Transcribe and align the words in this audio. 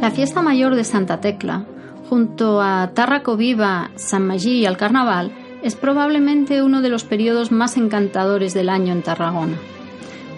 La 0.00 0.10
fiesta 0.10 0.40
mayor 0.40 0.76
de 0.76 0.84
Santa 0.84 1.20
Tecla, 1.20 1.66
junto 2.08 2.62
a 2.62 2.92
Tárraco 2.94 3.36
Viva, 3.36 3.90
San 3.96 4.26
Magí 4.26 4.60
y 4.60 4.64
el 4.64 4.78
Carnaval, 4.78 5.30
es 5.62 5.74
probablemente 5.74 6.62
uno 6.62 6.80
de 6.80 6.88
los 6.88 7.04
periodos 7.04 7.52
más 7.52 7.76
encantadores 7.76 8.54
del 8.54 8.70
año 8.70 8.94
en 8.94 9.02
Tarragona. 9.02 9.58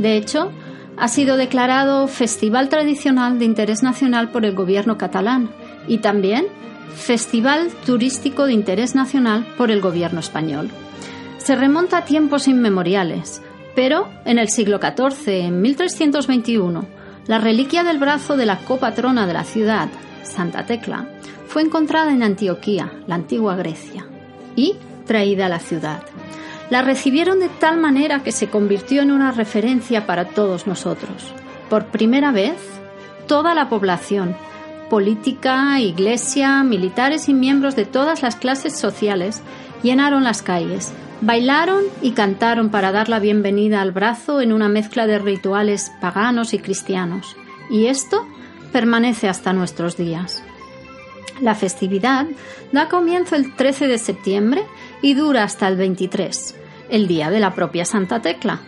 De 0.01 0.17
hecho, 0.17 0.51
ha 0.97 1.07
sido 1.07 1.37
declarado 1.37 2.09
Festival 2.09 2.69
Tradicional 2.71 3.39
de 3.39 3.45
Interés 3.45 3.85
Nacional 3.85 4.31
por 4.31 4.45
el 4.45 4.57
Gobierno 4.57 4.99
catalán 4.99 5.51
y 5.87 5.99
también 5.99 6.47
Festival 6.97 7.69
Turístico 7.87 8.47
de 8.47 8.55
Interés 8.55 8.97
Nacional 8.97 9.47
por 9.57 9.71
el 9.71 9.81
Gobierno 9.81 10.19
español. 10.19 10.71
Se 11.39 11.55
remonta 11.55 11.99
a 11.99 12.05
tiempos 12.05 12.49
inmemoriales, 12.49 13.41
pero 13.77 14.09
en 14.25 14.41
el 14.41 14.49
siglo 14.49 14.81
XIV, 14.81 15.47
en 15.47 15.63
1321, 15.63 17.02
la 17.27 17.39
reliquia 17.39 17.85
del 17.85 17.99
brazo 17.99 18.37
de 18.37 18.47
la 18.47 18.59
copatrona 18.59 19.27
de 19.27 19.33
la 19.33 19.45
ciudad, 19.45 19.89
Santa 20.23 20.67
Tecla, 20.67 21.09
fue 21.47 21.63
encontrada 21.63 22.13
en 22.13 22.23
Antioquía, 22.23 22.93
la 23.07 23.15
antigua 23.15 23.57
Grecia, 23.57 24.07
y 24.57 24.75
traída 25.07 25.47
a 25.47 25.49
la 25.49 25.59
ciudad. 25.59 26.03
La 26.71 26.83
recibieron 26.83 27.39
de 27.39 27.49
tal 27.49 27.79
manera 27.79 28.23
que 28.23 28.33
se 28.33 28.49
convirtió 28.49 29.03
en 29.03 29.11
una 29.11 29.31
referencia 29.31 30.07
para 30.07 30.25
todos 30.25 30.67
nosotros. 30.67 31.33
Por 31.69 31.87
primera 31.87 32.33
vez, 32.33 32.57
toda 33.27 33.55
la 33.55 33.69
población, 33.69 34.35
política, 34.89 35.81
iglesia, 35.81 36.63
militares 36.63 37.29
y 37.29 37.35
miembros 37.35 37.77
de 37.77 37.85
todas 37.85 38.23
las 38.23 38.37
clases 38.37 38.77
sociales, 38.77 39.43
llenaron 39.83 40.25
las 40.25 40.43
calles, 40.43 40.93
Bailaron 41.25 41.85
y 42.01 42.13
cantaron 42.13 42.71
para 42.71 42.91
dar 42.91 43.09
la 43.09 43.21
bienvenida 43.21 43.81
al 43.81 43.93
brazo 43.93 44.41
en 44.41 44.53
una 44.53 44.69
mezcla 44.69 45.07
de 45.07 45.21
rituales 45.21 45.93
paganos 46.01 46.53
y 46.53 46.59
cristianos, 46.59 47.37
y 47.71 47.87
esto 47.87 48.27
permanece 48.73 49.29
hasta 49.29 49.53
nuestros 49.53 49.97
días. 49.97 50.43
La 51.41 51.55
festividad 51.55 52.27
da 52.73 52.89
comienzo 52.89 53.37
el 53.37 53.55
13 53.55 53.87
de 53.87 53.99
septiembre 53.99 54.65
y 55.01 55.15
dura 55.15 55.45
hasta 55.45 55.69
el 55.69 55.77
23, 55.77 56.57
el 56.89 57.07
día 57.07 57.31
de 57.31 57.39
la 57.39 57.55
propia 57.55 57.85
Santa 57.85 58.21
Tecla. 58.21 58.59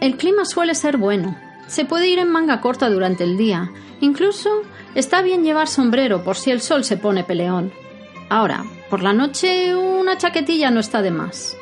El 0.00 0.16
clima 0.16 0.44
suele 0.46 0.74
ser 0.74 0.96
bueno, 0.96 1.38
se 1.68 1.84
puede 1.84 2.08
ir 2.08 2.18
en 2.18 2.28
manga 2.28 2.60
corta 2.60 2.90
durante 2.90 3.22
el 3.22 3.36
día, 3.36 3.70
incluso 4.00 4.50
está 4.96 5.22
bien 5.22 5.44
llevar 5.44 5.68
sombrero 5.68 6.24
por 6.24 6.34
si 6.34 6.50
el 6.50 6.60
sol 6.60 6.82
se 6.82 6.96
pone 6.96 7.22
peleón. 7.22 7.72
Ahora, 8.32 8.64
por 8.88 9.02
la 9.02 9.12
noche 9.12 9.76
una 9.76 10.16
chaquetilla 10.16 10.70
no 10.70 10.80
está 10.80 11.02
de 11.02 11.10
más. 11.10 11.54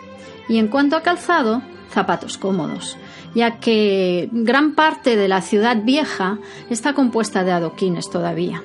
Y 0.48 0.58
en 0.58 0.69
cuanto 0.69 0.94
a 0.94 1.03
calzado, 1.03 1.62
zapatos 1.91 2.38
cómodos, 2.38 2.97
ya 3.34 3.58
que 3.58 4.28
gran 4.31 4.76
parte 4.76 5.16
de 5.16 5.26
la 5.26 5.42
ciudad 5.42 5.78
vieja 5.82 6.38
está 6.70 6.92
compuesta 6.94 7.42
de 7.42 7.50
adoquines 7.50 8.09
todavía. 8.09 8.62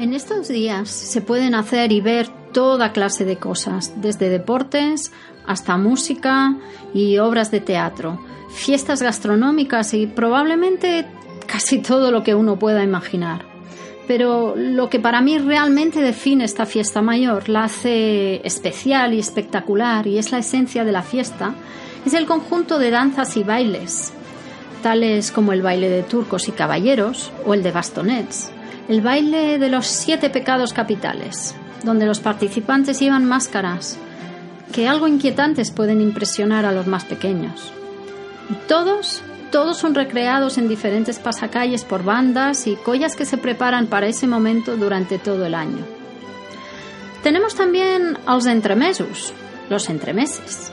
En 0.00 0.14
estos 0.14 0.48
días 0.48 0.90
se 0.90 1.20
pueden 1.20 1.54
hacer 1.54 1.92
y 1.92 2.00
ver 2.00 2.26
toda 2.50 2.90
clase 2.90 3.24
de 3.24 3.36
cosas, 3.36 3.92
desde 4.02 4.30
deportes 4.30 5.12
hasta 5.46 5.76
música 5.76 6.56
y 6.92 7.18
obras 7.18 7.52
de 7.52 7.60
teatro, 7.60 8.18
fiestas 8.50 9.00
gastronómicas 9.00 9.94
y 9.94 10.08
probablemente 10.08 11.06
casi 11.46 11.78
todo 11.78 12.10
lo 12.10 12.22
que 12.22 12.34
uno 12.34 12.58
pueda 12.58 12.82
imaginar. 12.82 13.44
Pero 14.06 14.54
lo 14.56 14.88
que 14.88 15.00
para 15.00 15.20
mí 15.20 15.38
realmente 15.38 16.00
define 16.00 16.44
esta 16.44 16.64
fiesta 16.64 17.02
mayor, 17.02 17.48
la 17.48 17.64
hace 17.64 18.46
especial 18.46 19.14
y 19.14 19.18
espectacular 19.18 20.06
y 20.06 20.18
es 20.18 20.30
la 20.30 20.38
esencia 20.38 20.84
de 20.84 20.92
la 20.92 21.02
fiesta, 21.02 21.54
es 22.04 22.14
el 22.14 22.26
conjunto 22.26 22.78
de 22.78 22.90
danzas 22.90 23.36
y 23.36 23.42
bailes, 23.42 24.12
tales 24.82 25.32
como 25.32 25.52
el 25.52 25.62
baile 25.62 25.88
de 25.88 26.04
turcos 26.04 26.46
y 26.48 26.52
caballeros 26.52 27.32
o 27.44 27.54
el 27.54 27.64
de 27.64 27.72
bastonets, 27.72 28.52
el 28.88 29.00
baile 29.00 29.58
de 29.58 29.68
los 29.68 29.86
siete 29.86 30.30
pecados 30.30 30.72
capitales, 30.72 31.56
donde 31.82 32.06
los 32.06 32.20
participantes 32.20 33.00
llevan 33.00 33.24
máscaras 33.24 33.98
que 34.72 34.88
algo 34.88 35.08
inquietantes 35.08 35.70
pueden 35.72 36.00
impresionar 36.00 36.64
a 36.64 36.72
los 36.72 36.86
más 36.86 37.04
pequeños. 37.04 37.72
Y 38.50 38.54
todos 38.68 39.22
todos 39.56 39.78
son 39.78 39.94
recreados 39.94 40.58
en 40.58 40.68
diferentes 40.68 41.18
pasacalles 41.18 41.86
por 41.86 42.04
bandas 42.04 42.66
y 42.66 42.76
collas 42.76 43.16
que 43.16 43.24
se 43.24 43.38
preparan 43.38 43.86
para 43.86 44.06
ese 44.06 44.26
momento 44.26 44.76
durante 44.76 45.16
todo 45.18 45.46
el 45.46 45.54
año. 45.54 45.82
Tenemos 47.22 47.54
también 47.54 48.18
los 48.26 48.44
entremesos, 48.44 49.32
los 49.70 49.88
entremeses. 49.88 50.70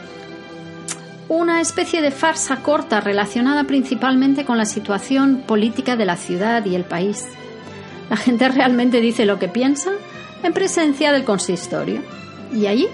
Una 1.29 1.61
especie 1.61 2.01
de 2.01 2.11
farsa 2.11 2.57
corta 2.57 2.99
relacionada 2.99 3.63
principalmente 3.63 4.43
con 4.43 4.57
la 4.57 4.65
situación 4.65 5.43
política 5.47 5.95
de 5.95 6.05
la 6.05 6.17
ciudad 6.17 6.65
y 6.65 6.75
el 6.75 6.83
país. 6.83 7.25
La 8.09 8.17
gente 8.17 8.49
realmente 8.49 8.99
dice 8.99 9.25
lo 9.25 9.39
que 9.39 9.47
piensa 9.47 9.91
en 10.43 10.51
presencia 10.51 11.13
del 11.13 11.23
consistorio. 11.23 12.01
Y 12.51 12.67
allí, 12.67 12.89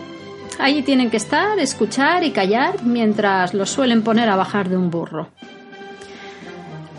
allí 0.59 0.83
tienen 0.83 1.09
que 1.09 1.17
estar, 1.17 1.57
escuchar 1.57 2.23
y 2.23 2.29
callar 2.29 2.83
mientras 2.83 3.56
los 3.56 3.71
suelen 3.71 4.03
poner 4.03 4.29
a 4.29 4.35
bajar 4.35 4.69
de 4.69 4.77
un 4.77 4.91
burro. 4.91 5.29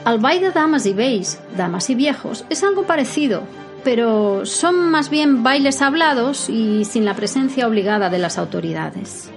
Al 0.05 0.19
baile 0.19 0.47
de 0.47 0.53
damas 0.53 0.87
y 0.87 0.95
veis, 0.95 1.39
damas 1.57 1.91
y 1.91 1.95
viejos, 1.95 2.45
es 2.49 2.65
algo 2.65 2.85
parecido, 2.85 3.43
pero 3.85 4.47
son 4.47 4.91
más 4.91 5.11
bien 5.11 5.43
bailes 5.43 5.83
hablados 5.83 6.49
y 6.49 6.85
sin 6.85 7.05
la 7.05 7.15
presencia 7.15 7.67
obligada 7.67 8.09
de 8.09 8.19
las 8.19 8.39
autoridades. 8.39 9.31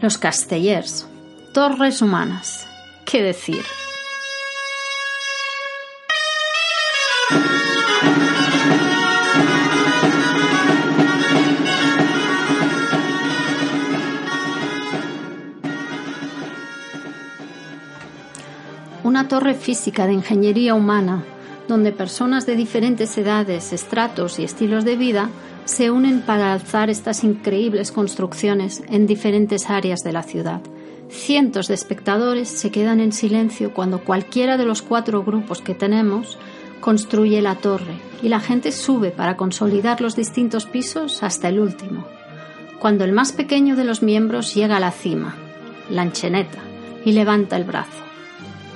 Los 0.00 0.18
castellers, 0.18 1.06
torres 1.54 2.02
humanas, 2.02 2.66
¿qué 3.04 3.22
decir? 3.22 3.62
Una 19.12 19.28
torre 19.28 19.52
física 19.52 20.06
de 20.06 20.14
ingeniería 20.14 20.74
humana, 20.74 21.22
donde 21.68 21.92
personas 21.92 22.46
de 22.46 22.56
diferentes 22.56 23.18
edades, 23.18 23.74
estratos 23.74 24.38
y 24.38 24.44
estilos 24.44 24.86
de 24.86 24.96
vida 24.96 25.28
se 25.66 25.90
unen 25.90 26.22
para 26.22 26.54
alzar 26.54 26.88
estas 26.88 27.22
increíbles 27.22 27.92
construcciones 27.92 28.82
en 28.88 29.06
diferentes 29.06 29.68
áreas 29.68 30.00
de 30.00 30.12
la 30.14 30.22
ciudad. 30.22 30.62
Cientos 31.10 31.68
de 31.68 31.74
espectadores 31.74 32.48
se 32.48 32.70
quedan 32.70 33.00
en 33.00 33.12
silencio 33.12 33.74
cuando 33.74 34.02
cualquiera 34.02 34.56
de 34.56 34.64
los 34.64 34.80
cuatro 34.80 35.22
grupos 35.22 35.60
que 35.60 35.74
tenemos 35.74 36.38
construye 36.80 37.42
la 37.42 37.56
torre 37.56 37.98
y 38.22 38.30
la 38.30 38.40
gente 38.40 38.72
sube 38.72 39.10
para 39.10 39.36
consolidar 39.36 40.00
los 40.00 40.16
distintos 40.16 40.64
pisos 40.64 41.22
hasta 41.22 41.50
el 41.50 41.60
último. 41.60 42.06
Cuando 42.78 43.04
el 43.04 43.12
más 43.12 43.32
pequeño 43.32 43.76
de 43.76 43.84
los 43.84 44.02
miembros 44.02 44.54
llega 44.54 44.78
a 44.78 44.80
la 44.80 44.90
cima, 44.90 45.34
la 45.90 46.02
encheneta, 46.02 46.60
y 47.04 47.12
levanta 47.12 47.58
el 47.58 47.64
brazo. 47.64 48.11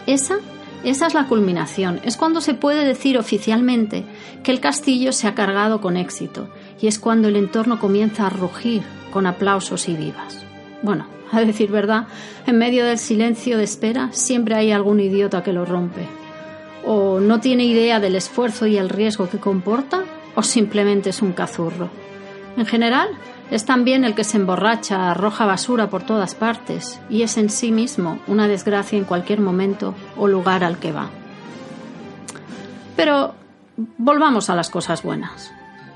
Esa, 0.07 0.37
esa 0.85 1.07
es 1.07 1.15
la 1.15 1.27
culminación, 1.27 2.01
es 2.05 2.17
cuando 2.17 2.41
se 2.41 2.55
puede 2.55 2.85
decir 2.85 3.19
oficialmente 3.19 4.05
que 4.43 4.53
el 4.53 4.61
castillo 4.61 5.13
se 5.13 5.27
ha 5.27 5.35
cargado 5.35 5.81
con 5.81 5.97
éxito 5.97 6.49
y 6.81 6.87
es 6.87 6.99
cuando 6.99 7.29
el 7.29 7.37
entorno 7.37 7.79
comienza 7.79 8.27
a 8.27 8.31
rugir 8.31 8.83
con 9.13 9.27
aplausos 9.27 9.89
y 9.89 9.95
vivas. 9.95 10.45
Bueno, 10.83 11.07
A 11.33 11.41
decir 11.41 11.71
verdad, 11.71 12.07
en 12.47 12.59
medio 12.59 12.87
del 12.87 12.99
silencio 12.99 13.59
de 13.59 13.65
espera 13.65 14.11
siempre 14.13 14.55
hay 14.55 14.71
algún 14.71 15.01
idiota 15.01 15.43
que 15.43 15.53
lo 15.53 15.65
rompe. 15.65 16.07
O 16.85 17.19
no 17.19 17.41
tiene 17.41 17.65
idea 17.65 17.99
del 17.99 18.15
esfuerzo 18.15 18.67
y 18.67 18.77
el 18.77 18.89
riesgo 18.89 19.29
que 19.29 19.39
comporta, 19.39 20.05
o 20.37 20.43
simplemente 20.43 21.11
es 21.11 21.23
un 21.23 21.33
cazurro. 21.33 21.89
En 22.57 22.65
general, 22.65 23.09
es 23.51 23.65
también 23.65 24.05
el 24.05 24.15
que 24.15 24.25
se 24.25 24.37
emborracha, 24.37 25.11
arroja 25.11 25.47
basura 25.47 25.89
por 25.89 26.03
todas 26.03 26.35
partes 26.35 27.01
y 27.09 27.23
es 27.23 27.37
en 27.37 27.51
sí 27.51 27.71
mismo 27.71 28.19
una 28.27 28.49
desgracia 28.49 28.99
en 28.99 29.05
cualquier 29.05 29.41
momento 29.41 29.95
o 30.17 30.27
lugar 30.27 30.65
al 30.65 30.79
que 30.79 30.93
va. 30.93 31.11
Pero 32.97 33.35
volvamos 33.99 34.51
a 34.51 34.55
las 34.55 34.71
cosas 34.71 35.03
buenas. 35.03 35.53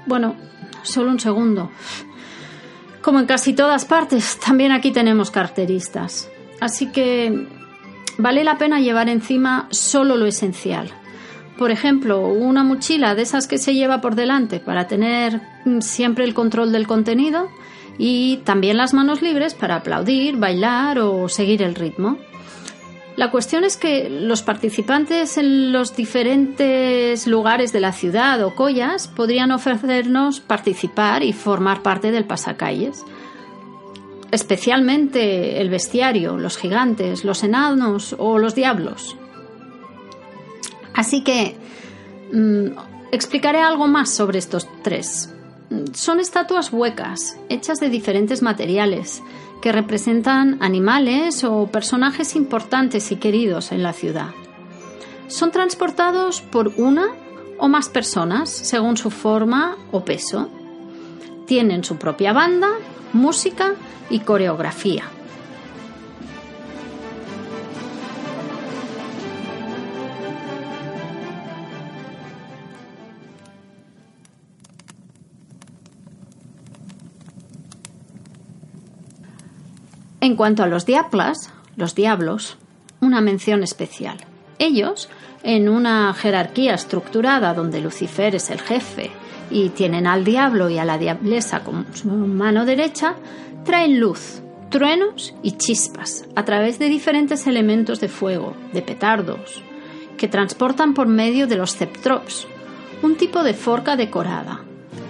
Bueno, 0.07 0.37
solo 0.83 1.11
un 1.11 1.19
segundo. 1.19 1.71
Como 3.03 3.19
en 3.19 3.27
casi 3.27 3.55
todas 3.55 3.85
partes, 3.85 4.39
también 4.45 4.73
aquí 4.73 4.93
tenemos 4.93 5.31
carteristas. 5.31 6.31
Así 6.61 6.93
que 6.93 7.49
vale 8.19 8.45
la 8.45 8.59
pena 8.59 8.81
llevar 8.81 9.09
encima 9.09 9.67
solo 9.71 10.17
lo 10.17 10.27
esencial. 10.27 10.93
Por 11.61 11.71
ejemplo, 11.71 12.27
una 12.27 12.65
mochila 12.65 13.15
de 13.15 13.21
esas 13.21 13.47
que 13.47 13.59
se 13.59 13.75
lleva 13.75 14.01
por 14.01 14.15
delante 14.15 14.61
para 14.61 14.87
tener 14.87 15.43
siempre 15.81 16.25
el 16.25 16.33
control 16.33 16.73
del 16.73 16.87
contenido 16.87 17.51
y 17.99 18.39
también 18.45 18.79
las 18.79 18.95
manos 18.95 19.21
libres 19.21 19.53
para 19.53 19.77
aplaudir, 19.77 20.39
bailar 20.39 21.01
o 21.01 21.29
seguir 21.29 21.61
el 21.61 21.75
ritmo. 21.75 22.17
La 23.17 23.31
cuestión 23.31 23.65
es 23.65 23.77
que 23.77 24.09
los 24.09 24.41
participantes 24.41 25.37
en 25.37 25.71
los 25.71 25.95
diferentes 25.95 27.27
lugares 27.27 27.75
de 27.75 27.81
la 27.81 27.93
ciudad 27.93 28.43
o 28.43 28.55
collas 28.55 29.07
podrían 29.09 29.53
ofrecernos 29.53 30.41
participar 30.41 31.23
y 31.23 31.35
formar 31.35 31.83
parte 31.83 32.11
del 32.11 32.25
pasacalles. 32.25 33.05
Especialmente 34.31 35.61
el 35.61 35.69
bestiario, 35.69 36.39
los 36.39 36.57
gigantes, 36.57 37.23
los 37.23 37.45
enanos 37.45 38.17
o 38.19 38.39
los 38.39 38.55
diablos. 38.55 39.19
Así 41.01 41.23
que 41.23 41.57
mm, 42.31 42.79
explicaré 43.11 43.63
algo 43.63 43.87
más 43.87 44.11
sobre 44.11 44.39
estos 44.39 44.69
tres. 44.83 45.33
Son 45.95 46.21
estatuas 46.21 46.75
huecas, 46.75 47.39
hechas 47.49 47.81
de 47.81 47.89
diferentes 47.89 48.43
materiales, 48.43 49.23
que 49.63 49.73
representan 49.73 50.59
animales 50.61 51.43
o 51.43 51.69
personajes 51.69 52.37
importantes 52.37 53.13
y 53.13 53.17
queridos 53.17 53.73
en 53.73 53.83
la 53.83 53.95
ciudad. 53.95 54.33
Son 55.29 55.51
transportados 55.51 56.43
por 56.43 56.69
una 56.77 57.07
o 57.57 57.67
más 57.69 57.89
personas 57.89 58.51
según 58.51 58.99
su 58.99 59.11
forma 59.11 59.79
o 59.93 60.05
peso. 60.05 60.51
Tienen 61.47 61.83
su 61.83 61.97
propia 61.97 62.35
banda, 62.35 62.73
música 63.15 63.73
y 64.11 64.21
coreografía. 64.21 65.05
En 80.21 80.37
cuanto 80.37 80.63
a 80.63 80.67
los 80.67 80.85
diablas, 80.85 81.51
los 81.77 81.95
diablos, 81.95 82.59
una 83.01 83.23
mención 83.23 83.63
especial. 83.63 84.19
Ellos, 84.59 85.09
en 85.43 85.69
una 85.71 86.13
jerarquía 86.13 86.75
estructurada 86.75 87.55
donde 87.55 87.81
Lucifer 87.81 88.35
es 88.35 88.51
el 88.51 88.61
jefe 88.61 89.11
y 89.51 89.71
tienen 89.71 90.07
al 90.07 90.25
diablo 90.25 90.69
y 90.69 90.79
a 90.79 90.85
la 90.85 90.99
diablesa 90.99 91.65
como 91.65 91.87
su 91.95 92.09
mano 92.09 92.67
derecha, 92.67 93.15
traen 93.65 93.99
luz, 93.99 94.43
truenos 94.69 95.35
y 95.43 95.53
chispas 95.53 96.27
a 96.37 96.45
través 96.45 96.79
de 96.79 96.91
diferentes 96.91 97.47
elementos 97.47 98.01
de 98.01 98.09
fuego, 98.09 98.55
de 98.75 98.83
petardos, 98.83 99.63
que 100.19 100.29
transportan 100.29 100.93
por 100.93 101.07
medio 101.07 101.47
de 101.47 101.57
los 101.57 101.77
ceptrops, 101.77 102.47
un 103.03 103.17
tipo 103.17 103.43
de 103.43 103.55
forca 103.55 103.97
decorada, 103.97 104.61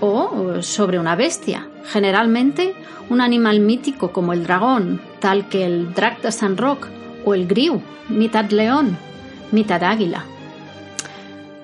o 0.01 0.62
sobre 0.62 1.01
una 1.01 1.17
bestia, 1.17 1.69
generalmente 1.85 2.75
un 3.09 3.21
animal 3.21 3.61
mítico 3.61 4.12
como 4.12 4.32
el 4.32 4.44
dragón, 4.44 5.00
tal 5.19 5.49
que 5.49 5.65
el 5.65 5.93
drac 5.94 6.23
de 6.23 6.32
San 6.32 6.56
Roque 6.56 6.88
o 7.25 7.35
el 7.35 7.47
griu, 7.47 7.82
mitad 8.09 8.50
león, 8.50 8.97
mitad 9.53 9.82
águila. 9.82 10.25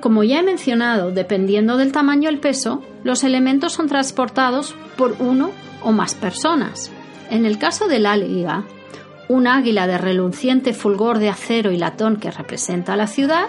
Como 0.01 0.23
ya 0.23 0.41
he 0.41 0.43
mencionado, 0.43 1.11
dependiendo 1.11 1.77
del 1.77 1.93
tamaño 1.93 2.31
y 2.31 2.33
el 2.35 2.41
peso, 2.41 2.83
los 3.03 3.25
elementos 3.25 3.73
son 3.73 3.89
transportados 3.89 4.75
por 4.97 5.17
uno 5.19 5.51
o 5.83 5.93
más 5.93 6.15
personas. 6.15 6.91
En 7.31 7.45
el 7.45 7.59
caso 7.59 7.89
del 7.89 8.07
águila, 8.07 8.65
un 9.29 9.47
águila 9.47 9.87
de 9.87 9.99
reluciente 9.99 10.73
fulgor 10.75 11.19
de 11.19 11.29
acero 11.29 11.73
y 11.73 11.77
latón 11.77 12.17
que 12.17 12.31
representa 12.31 12.97
la 12.97 13.07
ciudad 13.07 13.47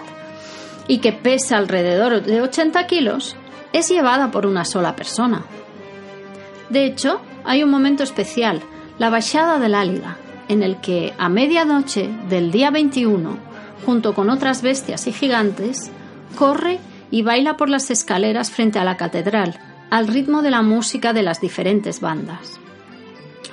y 0.88 0.98
que 0.98 1.12
pesa 1.12 1.58
alrededor 1.58 2.22
de 2.22 2.40
80 2.40 2.86
kilos, 2.86 3.36
es 3.72 3.88
llevada 3.88 4.30
por 4.30 4.46
una 4.46 4.64
sola 4.64 4.96
persona. 4.96 5.42
De 6.70 6.84
hecho, 6.84 7.20
hay 7.44 7.62
un 7.62 7.70
momento 7.70 8.02
especial, 8.02 8.60
la 8.98 9.10
Bajada 9.10 9.58
del 9.58 9.74
Álida, 9.74 10.18
en 10.48 10.62
el 10.62 10.80
que 10.80 11.14
a 11.18 11.28
medianoche 11.28 12.10
del 12.28 12.50
día 12.50 12.70
21, 12.70 13.38
junto 13.86 14.14
con 14.14 14.30
otras 14.30 14.62
bestias 14.62 15.06
y 15.06 15.12
gigantes, 15.12 15.90
corre 16.36 16.78
y 17.10 17.22
baila 17.22 17.56
por 17.56 17.70
las 17.70 17.90
escaleras 17.90 18.50
frente 18.50 18.78
a 18.78 18.84
la 18.84 18.96
catedral, 18.96 19.58
al 19.90 20.08
ritmo 20.08 20.42
de 20.42 20.50
la 20.50 20.62
música 20.62 21.12
de 21.12 21.22
las 21.22 21.40
diferentes 21.40 22.00
bandas. 22.00 22.60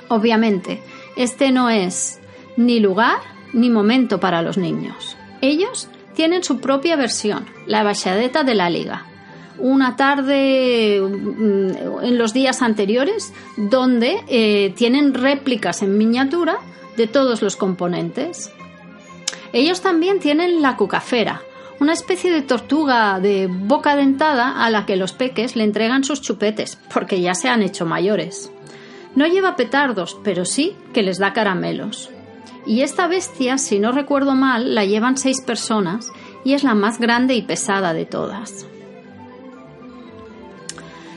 Obviamente, 0.08 0.82
este 1.16 1.50
no 1.50 1.70
es 1.70 2.20
ni 2.56 2.80
lugar 2.80 3.18
ni 3.52 3.70
momento 3.70 4.20
para 4.20 4.42
los 4.42 4.58
niños. 4.58 5.16
Ellos 5.40 5.88
tienen 6.14 6.44
su 6.44 6.60
propia 6.60 6.96
versión, 6.96 7.46
la 7.66 7.82
Bajadeta 7.82 8.44
de 8.44 8.54
la 8.54 8.70
Liga, 8.70 9.06
una 9.58 9.96
tarde 9.96 11.00
mm, 11.00 12.04
en 12.04 12.18
los 12.18 12.32
días 12.32 12.62
anteriores 12.62 13.32
donde 13.56 14.22
eh, 14.28 14.72
tienen 14.76 15.14
réplicas 15.14 15.82
en 15.82 15.96
miniatura 15.98 16.58
de 16.96 17.06
todos 17.06 17.42
los 17.42 17.56
componentes. 17.56 18.52
Ellos 19.52 19.80
también 19.80 20.20
tienen 20.20 20.62
la 20.62 20.76
cucafera, 20.76 21.42
una 21.80 21.92
especie 21.92 22.30
de 22.30 22.42
tortuga 22.42 23.20
de 23.20 23.48
boca 23.50 23.96
dentada 23.96 24.64
a 24.64 24.70
la 24.70 24.86
que 24.86 24.96
los 24.96 25.12
peques 25.12 25.56
le 25.56 25.64
entregan 25.64 26.04
sus 26.04 26.22
chupetes, 26.22 26.78
porque 26.92 27.20
ya 27.20 27.34
se 27.34 27.48
han 27.48 27.62
hecho 27.62 27.86
mayores. 27.86 28.50
No 29.14 29.26
lleva 29.26 29.56
petardos, 29.56 30.18
pero 30.22 30.44
sí 30.44 30.74
que 30.92 31.02
les 31.02 31.18
da 31.18 31.32
caramelos. 31.32 32.10
Y 32.66 32.82
esta 32.82 33.06
bestia, 33.06 33.58
si 33.58 33.78
no 33.78 33.92
recuerdo 33.92 34.34
mal, 34.34 34.74
la 34.74 34.84
llevan 34.84 35.16
seis 35.16 35.40
personas 35.40 36.10
y 36.44 36.54
es 36.54 36.64
la 36.64 36.74
más 36.74 36.98
grande 36.98 37.34
y 37.34 37.42
pesada 37.42 37.92
de 37.92 38.06
todas. 38.06 38.66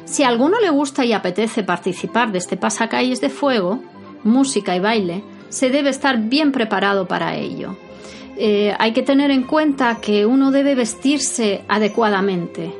Si 0.09 0.23
a 0.23 0.27
alguno 0.27 0.59
le 0.59 0.71
gusta 0.71 1.05
y 1.05 1.13
apetece 1.13 1.61
participar 1.61 2.31
de 2.31 2.39
este 2.39 2.57
pasacalles 2.57 3.21
de 3.21 3.29
fuego, 3.29 3.79
música 4.23 4.75
y 4.75 4.79
baile, 4.79 5.23
se 5.49 5.69
debe 5.69 5.91
estar 5.91 6.17
bien 6.17 6.51
preparado 6.51 7.07
para 7.07 7.35
ello. 7.35 7.77
Eh, 8.35 8.75
hay 8.79 8.91
que 8.91 9.03
tener 9.03 9.29
en 9.29 9.43
cuenta 9.43 9.99
que 10.01 10.25
uno 10.25 10.49
debe 10.49 10.73
vestirse 10.73 11.63
adecuadamente. 11.67 12.73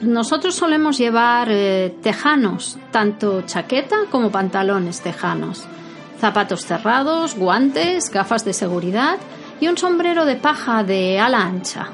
Nosotros 0.00 0.56
solemos 0.56 0.98
llevar 0.98 1.48
eh, 1.52 1.94
tejanos, 2.02 2.76
tanto 2.90 3.42
chaqueta 3.42 3.98
como 4.10 4.32
pantalones 4.32 5.00
tejanos, 5.00 5.64
zapatos 6.18 6.66
cerrados, 6.66 7.36
guantes, 7.36 8.10
gafas 8.10 8.44
de 8.44 8.52
seguridad 8.52 9.18
y 9.60 9.68
un 9.68 9.78
sombrero 9.78 10.24
de 10.24 10.34
paja 10.34 10.82
de 10.82 11.20
ala 11.20 11.40
ancha. 11.40 11.86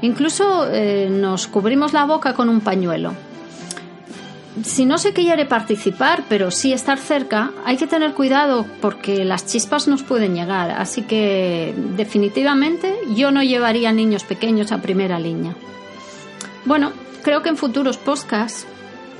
Incluso 0.00 0.66
eh, 0.70 1.08
nos 1.10 1.46
cubrimos 1.48 1.92
la 1.92 2.06
boca 2.06 2.32
con 2.32 2.48
un 2.48 2.60
pañuelo. 2.60 3.25
Si 4.64 4.86
no 4.86 4.96
se 4.96 5.12
quiere 5.12 5.44
participar, 5.44 6.24
pero 6.28 6.50
sí 6.50 6.72
estar 6.72 6.98
cerca, 6.98 7.52
hay 7.66 7.76
que 7.76 7.86
tener 7.86 8.14
cuidado 8.14 8.64
porque 8.80 9.24
las 9.24 9.44
chispas 9.46 9.86
nos 9.86 10.02
pueden 10.02 10.34
llegar. 10.34 10.70
Así 10.70 11.02
que 11.02 11.74
definitivamente 11.96 12.94
yo 13.14 13.30
no 13.30 13.42
llevaría 13.42 13.92
niños 13.92 14.24
pequeños 14.24 14.72
a 14.72 14.80
primera 14.80 15.18
línea. 15.18 15.54
Bueno, 16.64 16.92
creo 17.22 17.42
que 17.42 17.50
en 17.50 17.58
futuros 17.58 17.98
podcasts 17.98 18.66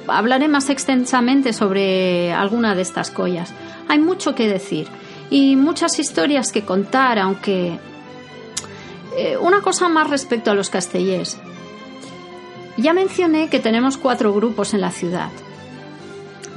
hablaré 0.08 0.48
más 0.48 0.70
extensamente 0.70 1.52
sobre 1.52 2.32
alguna 2.32 2.74
de 2.74 2.82
estas 2.82 3.10
collas. 3.10 3.52
Hay 3.88 3.98
mucho 3.98 4.34
que 4.34 4.48
decir 4.48 4.88
y 5.30 5.56
muchas 5.56 5.98
historias 5.98 6.50
que 6.50 6.62
contar, 6.62 7.18
aunque 7.18 7.78
eh, 9.16 9.36
una 9.36 9.60
cosa 9.60 9.88
más 9.88 10.08
respecto 10.08 10.50
a 10.50 10.54
los 10.54 10.70
castellers. 10.70 11.38
Ya 12.76 12.92
mencioné 12.92 13.48
que 13.48 13.58
tenemos 13.58 13.96
cuatro 13.96 14.34
grupos 14.34 14.74
en 14.74 14.82
la 14.82 14.90
ciudad, 14.90 15.30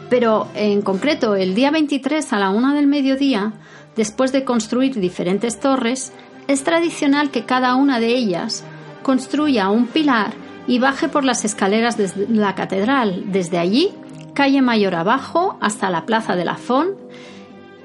pero 0.10 0.48
en 0.54 0.82
concreto 0.82 1.36
el 1.36 1.56
día 1.56 1.72
23 1.72 2.34
a 2.34 2.40
la 2.40 2.50
una 2.50 2.74
del 2.74 2.88
mediodía, 2.88 3.54
después 3.96 4.32
de 4.32 4.44
construir 4.44 5.00
diferentes 5.00 5.60
torres, 5.60 6.12
es 6.48 6.64
tradicional 6.64 7.32
que 7.32 7.46
cada 7.46 7.76
una 7.76 8.00
de 8.00 8.08
ellas 8.08 8.64
construya 9.04 9.70
un 9.70 9.88
pilar 9.88 10.34
y 10.68 10.80
baje 10.80 11.08
por 11.08 11.24
las 11.24 11.46
escaleras 11.46 11.98
de 11.98 12.12
la 12.30 12.54
catedral, 12.56 13.32
desde 13.32 13.58
allí, 13.58 13.92
calle 14.34 14.62
Mayor 14.62 14.96
abajo, 14.96 15.58
hasta 15.62 15.90
la 15.90 16.06
plaza 16.06 16.36
de 16.36 16.46
la 16.46 16.56
Font, 16.56 16.98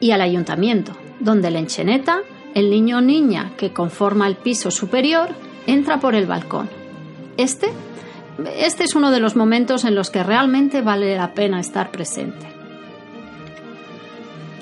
y 0.00 0.10
al 0.10 0.20
ayuntamiento, 0.20 0.92
donde 1.20 1.50
la 1.50 1.60
encheneta, 1.60 2.20
el 2.54 2.70
niño 2.70 2.98
o 2.98 3.00
niña 3.00 3.52
que 3.56 3.72
conforma 3.72 4.26
el 4.26 4.36
piso 4.36 4.70
superior, 4.70 5.28
entra 5.66 5.98
por 6.00 6.14
el 6.14 6.26
balcón. 6.26 6.68
Este, 7.36 7.68
este 8.56 8.84
es 8.84 8.94
uno 8.94 9.10
de 9.10 9.20
los 9.20 9.36
momentos 9.36 9.84
en 9.84 9.94
los 9.94 10.10
que 10.10 10.22
realmente 10.22 10.82
vale 10.82 11.16
la 11.16 11.34
pena 11.34 11.60
estar 11.60 11.90
presente. 11.90 12.46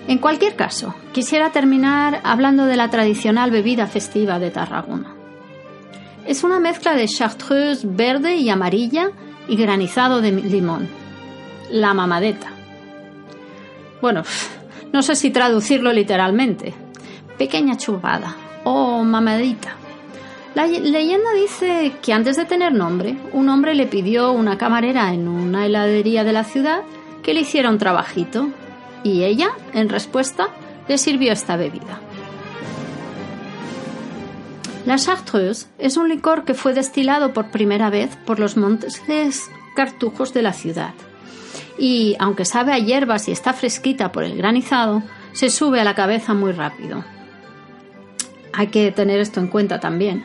En 0.09 0.19
cualquier 0.19 0.57
caso, 0.57 0.95
quisiera 1.13 1.53
terminar 1.53 2.21
hablando 2.25 2.67
de 2.67 2.77
la 2.77 2.91
tradicional 2.91 3.51
bebida 3.51 3.87
festiva 3.87 4.39
de 4.39 4.51
Tarragona. 4.51 5.15
Es 6.27 6.45
una 6.45 6.61
mezcla 6.61 6.95
de 6.95 7.07
chartreuse 7.07 7.87
verde 7.87 8.37
y 8.37 8.51
amarilla 8.51 9.11
y 9.49 9.57
granizado 9.57 10.21
de 10.21 10.33
limón. 10.33 10.89
La 11.71 11.95
mamadeta. 11.95 12.49
Bueno, 14.01 14.23
no 14.93 15.03
sé 15.03 15.17
si 15.17 15.31
traducirlo 15.31 15.93
literalmente. 15.93 16.75
Pequeña 17.39 17.77
chubada 17.77 18.37
o 18.65 19.03
mamadita. 19.03 19.77
La 20.55 20.67
leyenda 20.67 21.33
dice 21.33 21.95
que 22.03 22.13
antes 22.13 22.37
de 22.37 22.45
tener 22.45 22.75
nombre, 22.75 23.17
un 23.33 23.49
hombre 23.49 23.75
le 23.75 23.87
pidió 23.87 24.27
a 24.27 24.31
una 24.33 24.59
camarera 24.59 25.15
en 25.15 25.27
una 25.27 25.65
heladería 25.65 26.25
de 26.25 26.33
la 26.35 26.45
ciudad 26.45 26.83
que 27.23 27.33
le 27.33 27.41
hiciera 27.41 27.71
un 27.71 27.79
trabajito 27.79 28.51
y 29.03 29.25
ella, 29.25 29.51
en 29.73 29.89
respuesta, 29.89 30.49
le 30.89 30.99
sirvió 30.99 31.33
esta 31.33 31.57
bebida. 31.57 32.01
La 34.85 34.97
Chartreuse 34.97 35.69
es 35.79 35.97
un 35.97 36.09
licor 36.09 36.45
que 36.45 36.55
fue 36.55 36.75
destilado 36.75 37.33
por 37.33 37.51
primera 37.51 37.89
vez 37.89 38.17
por 38.27 38.39
los 38.39 38.57
montes 38.57 39.01
cartujos 39.75 40.35
de 40.35 40.43
la 40.43 40.53
ciudad. 40.53 40.93
Y 41.79 42.17
aunque 42.19 42.45
sabe 42.45 42.73
a 42.73 42.79
hierbas 42.79 43.29
y 43.29 43.33
está 43.33 43.55
fresquita 43.55 44.13
por 44.13 44.25
el 44.25 44.37
granizado, 44.37 45.03
se 45.33 45.49
sube 45.49 45.81
a 45.81 45.85
la 45.85 45.95
cabeza 45.95 46.35
muy 46.35 46.53
rápido. 46.53 47.05
Hay 48.53 48.69
que 48.69 48.93
tener 48.93 49.21
esto 49.21 49.41
en 49.41 49.49
cuenta 49.49 49.81
también. 49.81 50.25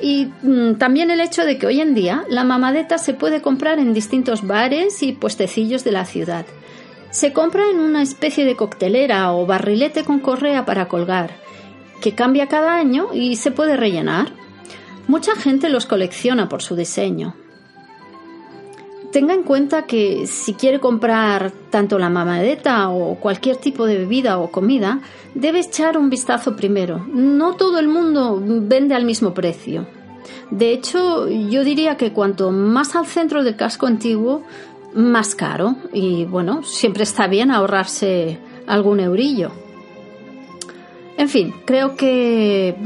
Y 0.00 0.26
mm, 0.42 0.74
también 0.74 1.10
el 1.10 1.20
hecho 1.20 1.44
de 1.44 1.58
que 1.58 1.66
hoy 1.66 1.80
en 1.80 1.94
día 1.94 2.24
la 2.28 2.44
mamadeta 2.44 2.98
se 2.98 3.14
puede 3.14 3.40
comprar 3.40 3.78
en 3.78 3.94
distintos 3.94 4.46
bares 4.46 5.02
y 5.02 5.12
puestecillos 5.12 5.84
de 5.84 5.92
la 5.92 6.04
ciudad. 6.04 6.46
Se 7.10 7.32
compra 7.32 7.70
en 7.70 7.78
una 7.78 8.02
especie 8.02 8.44
de 8.44 8.56
coctelera 8.56 9.32
o 9.32 9.46
barrilete 9.46 10.04
con 10.04 10.20
correa 10.20 10.66
para 10.66 10.88
colgar 10.88 11.46
que 12.00 12.14
cambia 12.14 12.46
cada 12.48 12.76
año 12.76 13.08
y 13.14 13.36
se 13.36 13.50
puede 13.50 13.76
rellenar. 13.76 14.32
Mucha 15.08 15.34
gente 15.36 15.68
los 15.68 15.86
colecciona 15.86 16.48
por 16.48 16.62
su 16.62 16.76
diseño. 16.76 17.34
Tenga 19.16 19.32
en 19.32 19.44
cuenta 19.44 19.86
que 19.86 20.26
si 20.26 20.52
quiere 20.52 20.78
comprar 20.78 21.50
tanto 21.70 21.98
la 21.98 22.10
mamadeta 22.10 22.90
o 22.90 23.14
cualquier 23.14 23.56
tipo 23.56 23.86
de 23.86 23.96
bebida 23.96 24.38
o 24.38 24.50
comida, 24.50 25.00
debe 25.34 25.60
echar 25.60 25.96
un 25.96 26.10
vistazo 26.10 26.54
primero. 26.54 26.98
No 27.08 27.56
todo 27.56 27.78
el 27.78 27.88
mundo 27.88 28.38
vende 28.38 28.94
al 28.94 29.06
mismo 29.06 29.32
precio. 29.32 29.86
De 30.50 30.70
hecho, 30.70 31.30
yo 31.30 31.64
diría 31.64 31.96
que 31.96 32.12
cuanto 32.12 32.50
más 32.50 32.94
al 32.94 33.06
centro 33.06 33.42
del 33.42 33.56
casco 33.56 33.86
antiguo, 33.86 34.42
más 34.92 35.34
caro. 35.34 35.76
Y 35.94 36.26
bueno, 36.26 36.62
siempre 36.62 37.04
está 37.04 37.26
bien 37.26 37.50
ahorrarse 37.50 38.38
algún 38.66 39.00
eurillo. 39.00 39.50
En 41.16 41.30
fin, 41.30 41.54
creo 41.64 41.96
que 41.96 42.76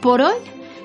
por 0.00 0.20
hoy 0.20 0.36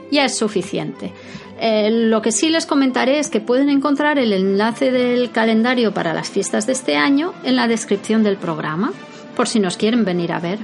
ya 0.10 0.26
es 0.26 0.36
suficiente. 0.36 1.14
Eh, 1.60 1.90
lo 1.90 2.22
que 2.22 2.32
sí 2.32 2.50
les 2.50 2.66
comentaré 2.66 3.20
es 3.20 3.30
que 3.30 3.40
pueden 3.40 3.70
encontrar 3.70 4.20
el 4.20 4.34
enlace 4.34 4.92
del 4.92 5.32
calendario 5.32 5.94
para 5.94 6.14
las 6.14 6.30
fiestas 6.30 6.66
de 6.66 6.74
este 6.74 6.98
año 6.98 7.34
en 7.44 7.56
la 7.56 7.68
descripción 7.68 8.24
del 8.24 8.38
programa, 8.38 8.92
por 9.36 9.48
si 9.48 9.60
nos 9.60 9.78
quieren 9.78 10.04
venir 10.04 10.34
a 10.34 10.40
ver. 10.40 10.60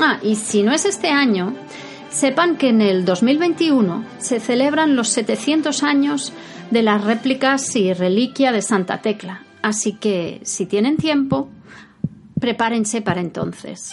Ah, 0.00 0.18
y 0.22 0.36
si 0.36 0.62
no 0.62 0.72
es 0.72 0.84
este 0.84 1.08
año, 1.08 1.54
sepan 2.10 2.56
que 2.56 2.68
en 2.68 2.82
el 2.82 3.04
2021 3.04 4.04
se 4.18 4.38
celebran 4.38 4.96
los 4.96 5.08
700 5.08 5.82
años 5.82 6.32
de 6.70 6.82
las 6.82 7.04
réplicas 7.04 7.74
y 7.76 7.92
reliquia 7.92 8.52
de 8.52 8.62
Santa 8.62 9.02
Tecla, 9.02 9.42
así 9.60 9.94
que 9.94 10.40
si 10.42 10.66
tienen 10.66 10.96
tiempo, 10.96 11.48
prepárense 12.40 13.02
para 13.02 13.20
entonces. 13.20 13.92